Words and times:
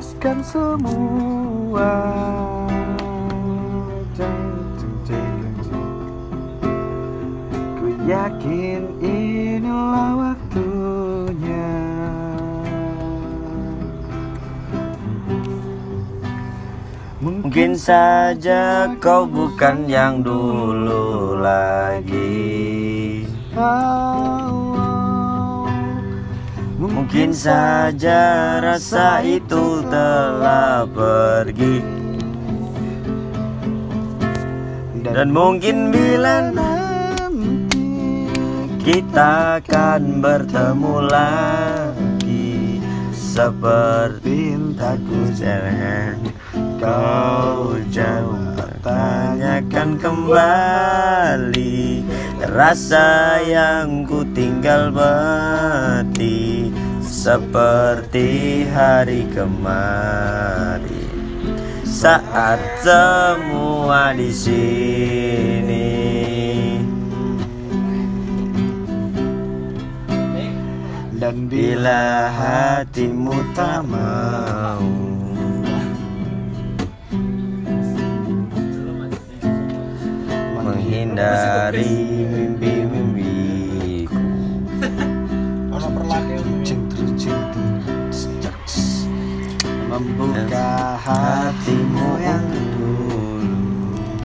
lepaskan 0.00 0.40
semua 0.40 1.92
Ku 7.76 7.86
yakin 8.08 8.80
inilah 9.04 10.16
waktunya. 10.16 11.76
Mungkin 17.20 17.76
saja 17.76 18.88
kau 19.04 19.28
bukan 19.28 19.84
yang 19.84 20.24
dulu 20.24 21.36
lagi 21.44 23.28
Mungkin 26.80 27.36
saja 27.36 28.56
rasa 28.64 29.20
itu 29.20 29.84
telah 29.84 30.88
pergi. 30.88 32.00
Dan 35.10 35.28
mungkin 35.36 35.92
bila 35.92 36.48
nanti 36.48 37.84
kita 38.80 39.58
akan 39.60 40.24
bertemu 40.24 40.94
lagi 41.08 42.78
Seperti 43.12 44.56
takut 44.78 45.28
jangan 45.36 46.16
kau 46.80 47.76
jauh 47.92 48.38
Tanyakan 48.80 50.00
kembali 50.00 51.80
Rasa 52.48 53.40
yang 53.44 54.08
ku 54.08 54.24
tinggal 54.32 54.88
mati 54.94 56.49
Seperti 57.10 58.62
hari 58.70 59.26
kemarin 59.34 60.86
Saat 61.82 62.62
semua 62.86 64.14
di 64.14 64.30
sini 64.30 65.90
Dan 71.18 71.50
Bila 71.50 72.30
hatimu 72.30 73.34
tak 73.58 73.82
mau 73.90 74.86
Menghindari 80.62 81.90
mimpi-mimpiku 82.22 83.10
Membuka 89.90 90.96
hatimu 91.04 92.19